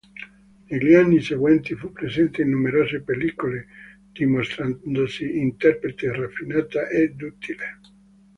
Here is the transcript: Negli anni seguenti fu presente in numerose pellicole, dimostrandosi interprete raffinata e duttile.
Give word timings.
Negli 0.65 0.95
anni 0.95 1.21
seguenti 1.21 1.75
fu 1.75 1.91
presente 1.91 2.41
in 2.41 2.49
numerose 2.49 3.01
pellicole, 3.03 3.67
dimostrandosi 4.11 5.37
interprete 5.37 6.11
raffinata 6.11 6.87
e 6.87 7.13
duttile. 7.13 7.77